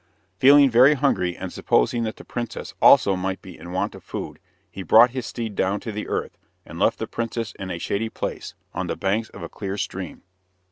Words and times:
Feeling 0.39 0.67
very 0.71 0.95
hungry, 0.95 1.37
and 1.37 1.53
supposing 1.53 2.01
that 2.05 2.15
the 2.15 2.25
princess 2.25 2.73
also 2.81 3.15
might 3.15 3.39
be 3.39 3.55
in 3.55 3.71
want 3.71 3.93
of 3.93 4.03
food, 4.03 4.39
he 4.71 4.81
brought 4.81 5.11
his 5.11 5.27
steed 5.27 5.53
down 5.53 5.79
to 5.81 5.91
the 5.91 6.07
earth, 6.07 6.39
and 6.65 6.79
left 6.79 6.97
the 6.97 7.05
princess 7.05 7.53
in 7.59 7.69
a 7.69 7.77
shady 7.77 8.09
place, 8.09 8.55
on 8.73 8.87
the 8.87 8.95
banks 8.95 9.29
of 9.29 9.43
a 9.43 9.47
clear 9.47 9.77
stream. 9.77 10.23